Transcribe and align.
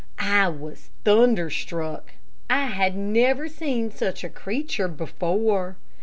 I 0.17 0.47
was 0.47 0.89
thunderstruck. 1.05 2.13
I 2.49 2.65
had 2.69 2.95
never 2.97 3.47
seen 3.47 3.91
such 3.91 4.23
a 4.23 4.29
creature 4.29 4.87
before. 4.87 5.75